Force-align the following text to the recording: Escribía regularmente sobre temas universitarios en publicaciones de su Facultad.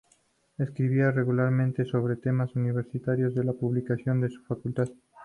Escribía 0.57 1.11
regularmente 1.11 1.85
sobre 1.85 2.15
temas 2.15 2.55
universitarios 2.55 3.37
en 3.37 3.53
publicaciones 3.55 4.31
de 4.31 4.35
su 4.35 4.41
Facultad. 4.45 4.87